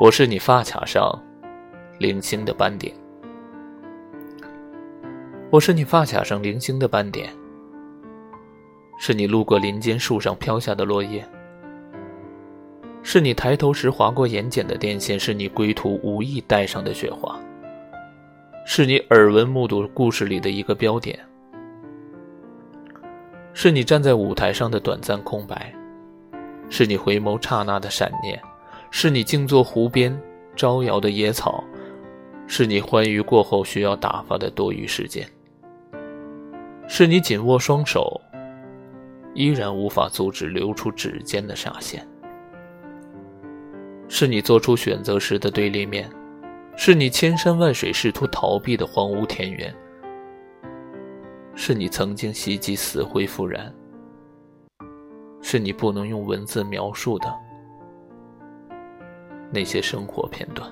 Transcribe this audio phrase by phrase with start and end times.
[0.00, 1.12] 我是你发卡上
[1.98, 2.90] 零星的斑点，
[5.50, 7.30] 我是你发卡上零星的斑点，
[8.98, 11.22] 是你路过林间树上飘下的落叶，
[13.02, 17.38] 是你抬头时划过眼睑的电线，是你归途无意带上的雪花，
[18.64, 21.20] 是你耳闻目睹故事里的一个标点，
[23.52, 25.70] 是你站在舞台上的短暂空白，
[26.70, 28.40] 是你回眸刹那的闪念。
[28.90, 30.20] 是你静坐湖边
[30.56, 31.64] 招摇的野草，
[32.46, 35.26] 是你欢愉过后需要打发的多余时间，
[36.88, 38.20] 是你紧握双手，
[39.32, 42.06] 依然无法阻止流出指尖的傻线，
[44.08, 46.10] 是你做出选择时的对立面，
[46.76, 49.72] 是你千山万水试图逃避的荒芜田园，
[51.54, 53.72] 是你曾经袭击死灰复燃，
[55.40, 57.32] 是你不能用文字描述的。
[59.50, 60.70] 那些生活片段。